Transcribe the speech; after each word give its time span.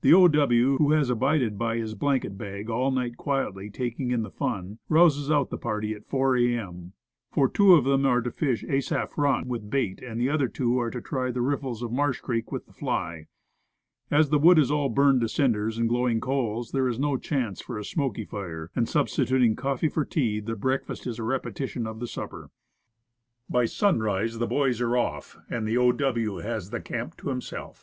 The 0.00 0.14
O. 0.14 0.26
W., 0.26 0.78
who 0.78 0.92
has 0.92 1.10
abided 1.10 1.58
by 1.58 1.76
his 1.76 1.94
blanket 1.94 2.38
bag 2.38 2.70
all 2.70 2.90
night 2.90 3.18
quietly 3.18 3.68
taking 3.68 4.10
in 4.10 4.22
the 4.22 4.30
fun 4.30 4.78
rouses 4.88 5.30
out 5.30 5.50
the 5.50 5.58
party 5.58 5.92
at 5.92 6.06
4 6.06 6.34
A. 6.38 6.54
M. 6.54 6.94
For 7.30 7.46
two 7.46 7.74
of 7.74 7.84
them 7.84 8.06
are 8.06 8.22
to 8.22 8.30
fish 8.30 8.64
Asaph 8.64 9.18
Run 9.18 9.46
with 9.48 9.68
bait, 9.68 10.00
and 10.00 10.18
the 10.18 10.30
other 10.30 10.48
two 10.48 10.80
are 10.80 10.90
to 10.90 11.02
try 11.02 11.30
the 11.30 11.42
riffles 11.42 11.82
of 11.82 11.92
Marsh 11.92 12.20
Creek 12.22 12.50
with 12.50 12.64
the 12.64 12.72
fly. 12.72 13.26
As 14.10 14.30
the 14.30 14.38
wood 14.38 14.58
is 14.58 14.70
all 14.70 14.88
burned 14.88 15.20
to 15.20 15.28
cinders 15.28 15.76
and 15.76 15.90
glowing 15.90 16.22
coals, 16.22 16.70
there 16.72 16.88
is 16.88 16.98
no 16.98 17.18
chance 17.18 17.60
for 17.60 17.76
a 17.78 17.84
smoky 17.84 18.24
fire; 18.24 18.70
and, 18.74 18.88
substituting 18.88 19.56
coffee 19.56 19.90
for 19.90 20.06
tea, 20.06 20.40
the 20.40 20.56
breakfast 20.56 21.06
is 21.06 21.18
a 21.18 21.22
repetition 21.22 21.86
of 21.86 22.00
the 22.00 22.06
supper. 22.08 22.48
By 23.50 23.66
sunrise 23.66 24.38
the 24.38 24.46
boys 24.46 24.80
are 24.80 24.96
off, 24.96 25.36
and 25.50 25.68
the 25.68 25.76
O. 25.76 25.92
W. 25.92 26.36
has 26.36 26.70
the 26.70 26.80
camp 26.80 27.18
to 27.18 27.28
himself. 27.28 27.78